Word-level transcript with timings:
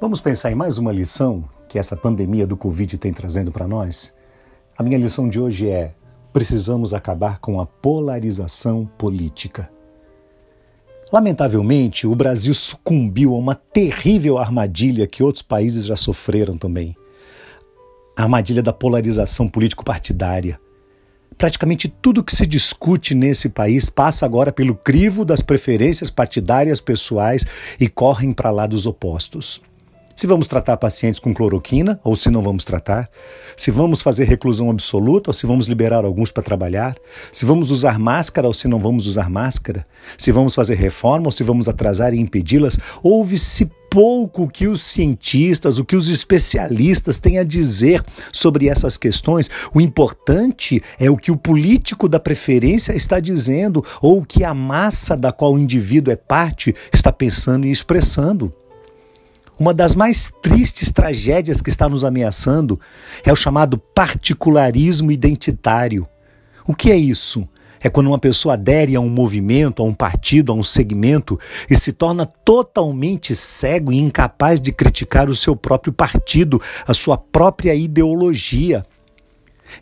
Vamos 0.00 0.18
pensar 0.18 0.50
em 0.50 0.54
mais 0.54 0.78
uma 0.78 0.90
lição 0.90 1.44
que 1.68 1.78
essa 1.78 1.94
pandemia 1.94 2.46
do 2.46 2.56
Covid 2.56 2.96
tem 2.96 3.12
trazendo 3.12 3.52
para 3.52 3.68
nós? 3.68 4.14
A 4.74 4.82
minha 4.82 4.96
lição 4.96 5.28
de 5.28 5.38
hoje 5.38 5.68
é: 5.68 5.92
precisamos 6.32 6.94
acabar 6.94 7.38
com 7.38 7.60
a 7.60 7.66
polarização 7.66 8.88
política. 8.96 9.70
Lamentavelmente, 11.12 12.06
o 12.06 12.14
Brasil 12.14 12.54
sucumbiu 12.54 13.34
a 13.34 13.36
uma 13.36 13.54
terrível 13.54 14.38
armadilha 14.38 15.06
que 15.06 15.22
outros 15.22 15.42
países 15.42 15.84
já 15.84 15.96
sofreram 15.96 16.56
também. 16.56 16.96
A 18.16 18.22
armadilha 18.22 18.62
da 18.62 18.72
polarização 18.72 19.50
político-partidária. 19.50 20.58
Praticamente 21.36 21.88
tudo 21.88 22.24
que 22.24 22.34
se 22.34 22.46
discute 22.46 23.14
nesse 23.14 23.50
país 23.50 23.90
passa 23.90 24.24
agora 24.24 24.50
pelo 24.50 24.74
crivo 24.74 25.26
das 25.26 25.42
preferências 25.42 26.08
partidárias 26.08 26.80
pessoais 26.80 27.44
e 27.78 27.86
correm 27.86 28.32
para 28.32 28.50
lados 28.50 28.86
opostos. 28.86 29.60
Se 30.20 30.26
vamos 30.26 30.46
tratar 30.46 30.76
pacientes 30.76 31.18
com 31.18 31.32
cloroquina 31.32 31.98
ou 32.04 32.14
se 32.14 32.28
não 32.28 32.42
vamos 32.42 32.62
tratar, 32.62 33.08
se 33.56 33.70
vamos 33.70 34.02
fazer 34.02 34.24
reclusão 34.24 34.68
absoluta 34.68 35.30
ou 35.30 35.32
se 35.32 35.46
vamos 35.46 35.66
liberar 35.66 36.04
alguns 36.04 36.30
para 36.30 36.42
trabalhar, 36.42 36.94
se 37.32 37.46
vamos 37.46 37.70
usar 37.70 37.98
máscara 37.98 38.46
ou 38.46 38.52
se 38.52 38.68
não 38.68 38.78
vamos 38.78 39.06
usar 39.06 39.30
máscara, 39.30 39.86
se 40.18 40.30
vamos 40.30 40.54
fazer 40.54 40.74
reforma 40.74 41.28
ou 41.28 41.30
se 41.30 41.42
vamos 41.42 41.70
atrasar 41.70 42.12
e 42.12 42.20
impedi-las, 42.20 42.78
ouve-se 43.02 43.70
pouco 43.90 44.46
que 44.46 44.68
os 44.68 44.82
cientistas, 44.82 45.78
o 45.78 45.86
que 45.86 45.96
os 45.96 46.10
especialistas 46.10 47.18
têm 47.18 47.38
a 47.38 47.42
dizer 47.42 48.04
sobre 48.30 48.68
essas 48.68 48.98
questões. 48.98 49.48
O 49.72 49.80
importante 49.80 50.82
é 50.98 51.10
o 51.10 51.16
que 51.16 51.32
o 51.32 51.36
político 51.36 52.06
da 52.06 52.20
preferência 52.20 52.92
está 52.92 53.20
dizendo 53.20 53.82
ou 54.02 54.18
o 54.18 54.26
que 54.26 54.44
a 54.44 54.52
massa 54.52 55.16
da 55.16 55.32
qual 55.32 55.54
o 55.54 55.58
indivíduo 55.58 56.12
é 56.12 56.16
parte 56.16 56.74
está 56.92 57.10
pensando 57.10 57.64
e 57.64 57.72
expressando. 57.72 58.52
Uma 59.60 59.74
das 59.74 59.94
mais 59.94 60.32
tristes 60.42 60.90
tragédias 60.90 61.60
que 61.60 61.68
está 61.68 61.86
nos 61.86 62.02
ameaçando 62.02 62.80
é 63.22 63.30
o 63.30 63.36
chamado 63.36 63.76
particularismo 63.76 65.12
identitário. 65.12 66.08
O 66.66 66.74
que 66.74 66.90
é 66.90 66.96
isso? 66.96 67.46
É 67.78 67.90
quando 67.90 68.06
uma 68.06 68.18
pessoa 68.18 68.54
adere 68.54 68.96
a 68.96 69.00
um 69.00 69.08
movimento, 69.10 69.82
a 69.82 69.84
um 69.84 69.92
partido, 69.92 70.50
a 70.50 70.54
um 70.54 70.62
segmento 70.62 71.38
e 71.68 71.76
se 71.76 71.92
torna 71.92 72.24
totalmente 72.24 73.36
cego 73.36 73.92
e 73.92 73.98
incapaz 73.98 74.62
de 74.62 74.72
criticar 74.72 75.28
o 75.28 75.36
seu 75.36 75.54
próprio 75.54 75.92
partido, 75.92 76.58
a 76.86 76.94
sua 76.94 77.18
própria 77.18 77.74
ideologia. 77.74 78.82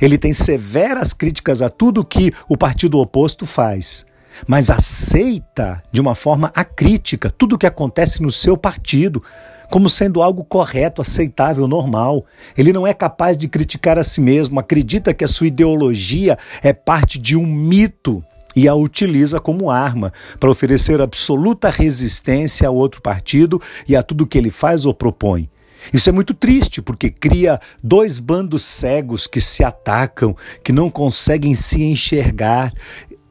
Ele 0.01 0.19
tem 0.19 0.33
severas 0.33 1.13
críticas 1.13 1.63
a 1.63 1.71
tudo 1.71 2.05
que 2.05 2.33
o 2.49 2.57
partido 2.57 2.99
oposto 2.99 3.47
faz, 3.47 4.05
mas 4.47 4.71
aceita 4.71 5.83
de 5.91 6.01
uma 6.01 6.15
forma 6.15 6.51
acrítica 6.55 7.31
tudo 7.31 7.55
o 7.55 7.59
que 7.59 7.67
acontece 7.67 8.23
no 8.23 8.31
seu 8.31 8.57
partido 8.57 9.23
como 9.71 9.89
sendo 9.89 10.23
algo 10.23 10.45
correto, 10.45 11.03
aceitável, 11.03 11.69
normal. 11.69 12.25
Ele 12.57 12.73
não 12.73 12.87
é 12.87 12.95
capaz 12.95 13.37
de 13.37 13.49
criticar 13.49 13.99
a 13.99 14.03
si 14.03 14.21
mesmo, 14.21 14.59
acredita 14.59 15.13
que 15.13 15.25
a 15.25 15.29
sua 15.29 15.47
ideologia 15.49 16.39
é 16.63 16.73
parte 16.73 17.19
de 17.19 17.37
um 17.37 17.47
mito 17.47 18.25
e 18.57 18.67
a 18.67 18.75
utiliza 18.75 19.39
como 19.39 19.71
arma 19.71 20.13
para 20.41 20.51
oferecer 20.51 21.01
absoluta 21.01 21.71
resistência 21.71 22.67
ao 22.67 22.75
outro 22.75 23.01
partido 23.01 23.61
e 23.87 23.95
a 23.95 24.03
tudo 24.03 24.27
que 24.27 24.39
ele 24.39 24.51
faz 24.51 24.85
ou 24.85 24.95
propõe. 24.95 25.51
Isso 25.93 26.09
é 26.09 26.13
muito 26.13 26.35
triste, 26.35 26.83
porque 26.83 27.09
cria 27.09 27.59
dois 27.83 28.19
bandos 28.19 28.65
cegos 28.65 29.27
que 29.27 29.41
se 29.41 29.63
atacam, 29.63 30.37
que 30.65 30.73
não 30.73 30.91
conseguem 30.91 31.55
se 31.55 31.83
enxergar 31.83 32.73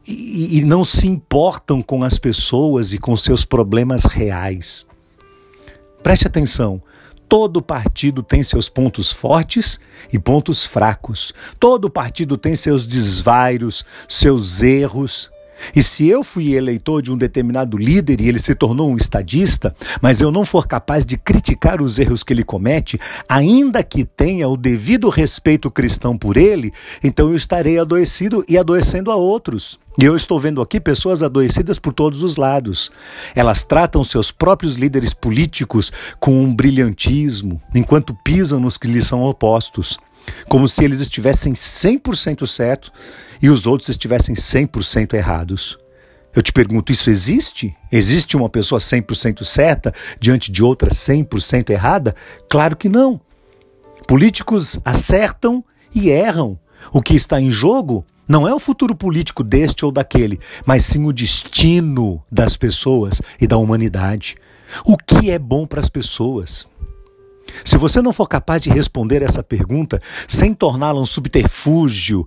e, 0.08 0.58
e 0.58 0.64
não 0.64 0.84
se 0.84 1.06
importam 1.06 1.82
com 1.82 2.02
as 2.02 2.18
pessoas 2.18 2.94
e 2.94 2.98
com 2.98 3.14
seus 3.16 3.44
problemas 3.44 4.06
reais. 4.06 4.86
Preste 6.02 6.26
atenção. 6.26 6.82
Todo 7.28 7.60
partido 7.60 8.22
tem 8.22 8.42
seus 8.42 8.70
pontos 8.70 9.12
fortes 9.12 9.78
e 10.10 10.18
pontos 10.18 10.64
fracos. 10.64 11.34
Todo 11.60 11.90
partido 11.90 12.38
tem 12.38 12.56
seus 12.56 12.86
desvairos, 12.86 13.84
seus 14.08 14.62
erros. 14.62 15.30
E 15.74 15.82
se 15.82 16.08
eu 16.08 16.22
fui 16.24 16.54
eleitor 16.54 17.02
de 17.02 17.12
um 17.12 17.16
determinado 17.16 17.76
líder 17.76 18.20
e 18.20 18.28
ele 18.28 18.38
se 18.38 18.54
tornou 18.54 18.90
um 18.90 18.96
estadista, 18.96 19.74
mas 20.00 20.20
eu 20.20 20.30
não 20.30 20.44
for 20.44 20.66
capaz 20.66 21.04
de 21.04 21.16
criticar 21.16 21.80
os 21.82 21.98
erros 21.98 22.22
que 22.22 22.32
ele 22.32 22.44
comete, 22.44 22.98
ainda 23.28 23.82
que 23.82 24.04
tenha 24.04 24.48
o 24.48 24.56
devido 24.56 25.08
respeito 25.08 25.70
cristão 25.70 26.16
por 26.16 26.36
ele, 26.36 26.72
então 27.02 27.28
eu 27.28 27.36
estarei 27.36 27.78
adoecido 27.78 28.44
e 28.48 28.56
adoecendo 28.56 29.10
a 29.10 29.16
outros. 29.16 29.78
E 30.00 30.04
eu 30.04 30.14
estou 30.14 30.38
vendo 30.38 30.62
aqui 30.62 30.78
pessoas 30.78 31.24
adoecidas 31.24 31.78
por 31.78 31.92
todos 31.92 32.22
os 32.22 32.36
lados. 32.36 32.92
Elas 33.34 33.64
tratam 33.64 34.04
seus 34.04 34.30
próprios 34.30 34.76
líderes 34.76 35.12
políticos 35.12 35.92
com 36.20 36.40
um 36.40 36.54
brilhantismo, 36.54 37.60
enquanto 37.74 38.16
pisam 38.22 38.60
nos 38.60 38.78
que 38.78 38.86
lhes 38.86 39.06
são 39.06 39.22
opostos 39.22 39.98
como 40.48 40.68
se 40.68 40.84
eles 40.84 41.00
estivessem 41.00 41.52
100% 41.52 42.46
certo 42.46 42.92
e 43.42 43.50
os 43.50 43.66
outros 43.66 43.88
estivessem 43.88 44.34
100% 44.34 45.14
errados. 45.14 45.78
Eu 46.34 46.42
te 46.42 46.52
pergunto, 46.52 46.92
isso 46.92 47.10
existe? 47.10 47.74
Existe 47.90 48.36
uma 48.36 48.48
pessoa 48.48 48.78
100% 48.78 49.44
certa 49.44 49.92
diante 50.20 50.52
de 50.52 50.62
outra 50.62 50.90
100% 50.90 51.70
errada? 51.70 52.14
Claro 52.48 52.76
que 52.76 52.88
não. 52.88 53.20
Políticos 54.06 54.78
acertam 54.84 55.64
e 55.94 56.10
erram. 56.10 56.58
O 56.92 57.02
que 57.02 57.14
está 57.14 57.40
em 57.40 57.50
jogo 57.50 58.04
não 58.28 58.46
é 58.46 58.54
o 58.54 58.58
futuro 58.58 58.94
político 58.94 59.42
deste 59.42 59.84
ou 59.84 59.90
daquele, 59.90 60.38
mas 60.66 60.84
sim 60.84 61.04
o 61.06 61.12
destino 61.12 62.22
das 62.30 62.56
pessoas 62.56 63.22
e 63.40 63.46
da 63.46 63.56
humanidade. 63.56 64.36
O 64.84 64.96
que 64.96 65.30
é 65.30 65.38
bom 65.38 65.66
para 65.66 65.80
as 65.80 65.88
pessoas? 65.88 66.68
Se 67.64 67.78
você 67.78 68.02
não 68.02 68.12
for 68.12 68.28
capaz 68.28 68.60
de 68.60 68.70
responder 68.70 69.22
essa 69.22 69.42
pergunta 69.42 70.00
sem 70.26 70.52
torná-la 70.52 71.00
um 71.00 71.06
subterfúgio 71.06 72.26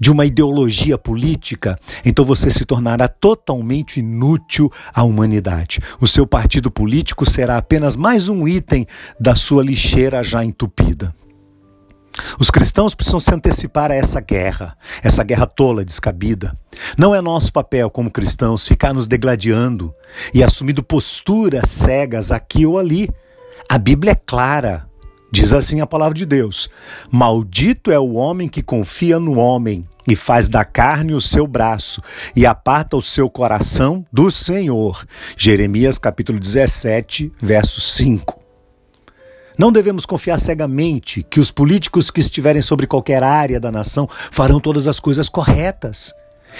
de 0.00 0.10
uma 0.10 0.26
ideologia 0.26 0.98
política, 0.98 1.78
então 2.04 2.24
você 2.24 2.50
se 2.50 2.64
tornará 2.64 3.08
totalmente 3.08 4.00
inútil 4.00 4.70
à 4.94 5.02
humanidade. 5.02 5.80
O 6.00 6.06
seu 6.06 6.26
partido 6.26 6.70
político 6.70 7.28
será 7.28 7.56
apenas 7.56 7.96
mais 7.96 8.28
um 8.28 8.46
item 8.46 8.86
da 9.18 9.34
sua 9.34 9.62
lixeira 9.62 10.22
já 10.22 10.44
entupida. 10.44 11.14
Os 12.38 12.50
cristãos 12.50 12.94
precisam 12.94 13.20
se 13.20 13.34
antecipar 13.34 13.90
a 13.90 13.94
essa 13.94 14.20
guerra, 14.20 14.76
essa 15.02 15.22
guerra 15.22 15.46
tola, 15.46 15.84
descabida. 15.84 16.56
Não 16.96 17.14
é 17.14 17.20
nosso 17.20 17.52
papel 17.52 17.90
como 17.90 18.10
cristãos 18.10 18.66
ficar 18.66 18.94
nos 18.94 19.06
degladiando 19.06 19.94
e 20.32 20.42
assumindo 20.42 20.82
posturas 20.82 21.68
cegas 21.68 22.32
aqui 22.32 22.64
ou 22.64 22.78
ali 22.78 23.10
a 23.68 23.78
Bíblia 23.78 24.12
é 24.12 24.14
clara. 24.14 24.85
Diz 25.30 25.52
assim 25.52 25.80
a 25.80 25.86
palavra 25.86 26.14
de 26.14 26.24
Deus: 26.24 26.68
Maldito 27.10 27.90
é 27.90 27.98
o 27.98 28.14
homem 28.14 28.48
que 28.48 28.62
confia 28.62 29.18
no 29.18 29.38
homem 29.38 29.86
e 30.08 30.14
faz 30.14 30.48
da 30.48 30.64
carne 30.64 31.14
o 31.14 31.20
seu 31.20 31.46
braço 31.46 32.00
e 32.34 32.46
aparta 32.46 32.96
o 32.96 33.02
seu 33.02 33.28
coração 33.28 34.06
do 34.12 34.30
Senhor. 34.30 35.04
Jeremias 35.36 35.98
capítulo 35.98 36.38
17, 36.38 37.32
verso 37.40 37.80
5. 37.80 38.40
Não 39.58 39.72
devemos 39.72 40.04
confiar 40.04 40.38
cegamente 40.38 41.22
que 41.28 41.40
os 41.40 41.50
políticos 41.50 42.10
que 42.10 42.20
estiverem 42.20 42.60
sobre 42.60 42.86
qualquer 42.86 43.22
área 43.22 43.58
da 43.58 43.72
nação 43.72 44.06
farão 44.30 44.60
todas 44.60 44.86
as 44.86 45.00
coisas 45.00 45.28
corretas. 45.28 46.12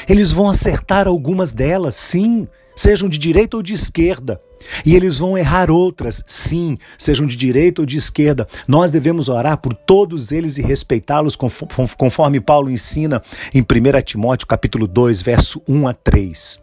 Eles 0.08 0.32
vão 0.32 0.48
acertar 0.48 1.06
algumas 1.06 1.52
delas, 1.52 1.94
sim, 1.94 2.48
sejam 2.74 3.08
de 3.08 3.18
direita 3.18 3.56
ou 3.56 3.62
de 3.62 3.74
esquerda. 3.74 4.40
E 4.84 4.94
eles 4.94 5.18
vão 5.18 5.36
errar 5.36 5.70
outras, 5.70 6.22
sim, 6.26 6.78
sejam 6.98 7.26
de 7.26 7.36
direita 7.36 7.82
ou 7.82 7.86
de 7.86 7.96
esquerda. 7.96 8.46
Nós 8.66 8.90
devemos 8.90 9.28
orar 9.28 9.58
por 9.58 9.74
todos 9.74 10.32
eles 10.32 10.58
e 10.58 10.62
respeitá-los, 10.62 11.36
conforme 11.36 12.40
Paulo 12.40 12.70
ensina 12.70 13.22
em 13.54 13.60
1 13.60 14.02
Timóteo 14.02 14.46
capítulo 14.46 14.86
2, 14.86 15.22
verso 15.22 15.62
1 15.68 15.88
a 15.88 15.92
3. 15.92 16.60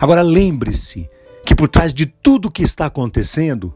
Agora 0.00 0.22
lembre-se 0.22 1.08
que 1.44 1.54
por 1.54 1.68
trás 1.68 1.92
de 1.92 2.06
tudo 2.06 2.48
o 2.48 2.50
que 2.50 2.62
está 2.62 2.86
acontecendo, 2.86 3.74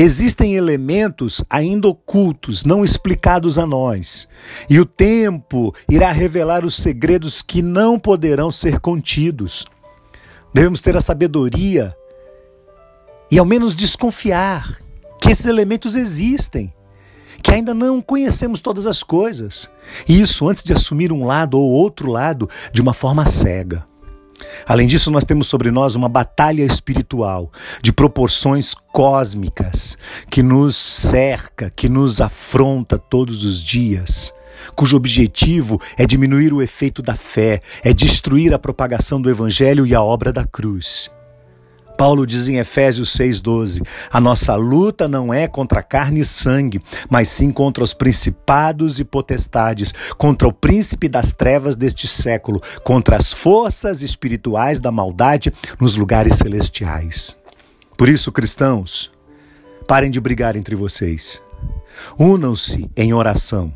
Existem 0.00 0.54
elementos 0.54 1.42
ainda 1.50 1.88
ocultos, 1.88 2.64
não 2.64 2.84
explicados 2.84 3.58
a 3.58 3.66
nós, 3.66 4.28
e 4.70 4.78
o 4.78 4.86
tempo 4.86 5.74
irá 5.90 6.12
revelar 6.12 6.64
os 6.64 6.76
segredos 6.76 7.42
que 7.42 7.62
não 7.62 7.98
poderão 7.98 8.48
ser 8.48 8.78
contidos. 8.78 9.66
Devemos 10.54 10.80
ter 10.80 10.96
a 10.96 11.00
sabedoria 11.00 11.92
e 13.30 13.38
ao 13.38 13.44
menos 13.44 13.74
desconfiar 13.74 14.66
que 15.20 15.30
esses 15.30 15.46
elementos 15.46 15.96
existem, 15.96 16.72
que 17.42 17.50
ainda 17.50 17.74
não 17.74 18.00
conhecemos 18.00 18.60
todas 18.60 18.86
as 18.86 19.02
coisas. 19.02 19.70
E 20.08 20.20
isso 20.20 20.48
antes 20.48 20.62
de 20.62 20.72
assumir 20.72 21.12
um 21.12 21.24
lado 21.24 21.58
ou 21.58 21.70
outro 21.70 22.10
lado 22.10 22.48
de 22.72 22.80
uma 22.80 22.92
forma 22.92 23.24
cega. 23.24 23.86
Além 24.66 24.86
disso, 24.86 25.10
nós 25.10 25.24
temos 25.24 25.46
sobre 25.46 25.70
nós 25.70 25.94
uma 25.94 26.08
batalha 26.08 26.62
espiritual 26.62 27.50
de 27.82 27.92
proporções 27.92 28.74
cósmicas 28.92 29.98
que 30.30 30.42
nos 30.42 30.76
cerca, 30.76 31.70
que 31.70 31.88
nos 31.88 32.20
afronta 32.20 32.98
todos 32.98 33.44
os 33.44 33.62
dias, 33.62 34.32
cujo 34.76 34.96
objetivo 34.96 35.80
é 35.96 36.06
diminuir 36.06 36.52
o 36.52 36.62
efeito 36.62 37.02
da 37.02 37.14
fé, 37.14 37.60
é 37.82 37.92
destruir 37.92 38.54
a 38.54 38.58
propagação 38.58 39.20
do 39.20 39.30
evangelho 39.30 39.86
e 39.86 39.94
a 39.94 40.02
obra 40.02 40.32
da 40.32 40.44
cruz. 40.44 41.10
Paulo 41.98 42.24
diz 42.24 42.46
em 42.46 42.58
Efésios 42.58 43.12
6,12: 43.18 43.84
A 44.08 44.20
nossa 44.20 44.54
luta 44.54 45.08
não 45.08 45.34
é 45.34 45.48
contra 45.48 45.82
carne 45.82 46.20
e 46.20 46.24
sangue, 46.24 46.80
mas 47.10 47.28
sim 47.28 47.50
contra 47.50 47.82
os 47.82 47.92
principados 47.92 49.00
e 49.00 49.04
potestades, 49.04 49.92
contra 50.16 50.46
o 50.46 50.52
príncipe 50.52 51.08
das 51.08 51.32
trevas 51.32 51.74
deste 51.74 52.06
século, 52.06 52.62
contra 52.84 53.16
as 53.16 53.32
forças 53.32 54.00
espirituais 54.00 54.78
da 54.78 54.92
maldade 54.92 55.52
nos 55.80 55.96
lugares 55.96 56.36
celestiais. 56.36 57.36
Por 57.96 58.08
isso, 58.08 58.30
cristãos, 58.30 59.10
parem 59.88 60.08
de 60.08 60.20
brigar 60.20 60.54
entre 60.54 60.76
vocês. 60.76 61.42
Unam-se 62.16 62.88
em 62.96 63.12
oração. 63.12 63.74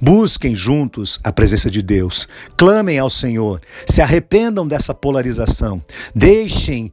Busquem 0.00 0.54
juntos 0.54 1.20
a 1.22 1.30
presença 1.30 1.70
de 1.70 1.82
Deus. 1.82 2.26
Clamem 2.56 2.98
ao 2.98 3.10
Senhor. 3.10 3.60
Se 3.86 4.00
arrependam 4.00 4.66
dessa 4.66 4.94
polarização. 4.94 5.82
Deixem 6.14 6.90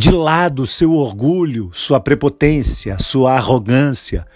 de 0.00 0.12
lado 0.12 0.66
seu 0.66 0.94
orgulho, 0.94 1.70
sua 1.74 2.00
prepotência, 2.00 2.96
sua 2.98 3.34
arrogância. 3.34 4.26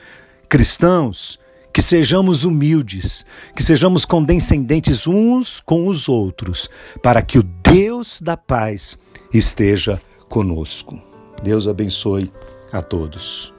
Cristãos, 0.46 1.38
que 1.72 1.81
sejamos 1.81 2.44
humildes, 2.44 3.25
que 3.56 3.62
sejamos 3.62 4.05
condescendentes 4.05 5.06
uns 5.06 5.62
com 5.62 5.88
os 5.88 6.06
outros, 6.06 6.69
para 7.02 7.22
que 7.22 7.38
o 7.38 7.43
Deus 7.43 8.20
da 8.20 8.37
paz 8.37 8.99
esteja 9.32 9.99
conosco. 10.28 11.00
Deus 11.43 11.66
abençoe 11.66 12.31
a 12.70 12.82
todos. 12.82 13.53